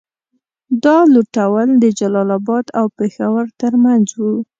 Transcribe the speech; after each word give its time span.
دا 0.83 0.97
لوټول 1.13 1.67
د 1.83 1.85
جلال 1.99 2.29
اباد 2.39 2.65
او 2.79 2.85
پېښور 2.97 3.45
تر 3.61 3.73
منځ 3.83 4.05
وو. 4.19 4.35